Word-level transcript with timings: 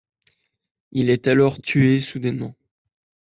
Il 0.93 1.11
est 1.11 1.27
alors 1.27 1.59
tué 1.61 1.99
soudainement. 1.99 2.55